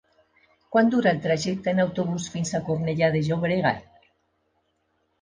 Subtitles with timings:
[0.75, 4.05] Quant dura el trajecte en autobús fins a Cornellà de Llobregat?